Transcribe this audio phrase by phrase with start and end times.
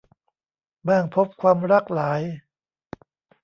[0.87, 2.21] บ้างพบความรักหลาย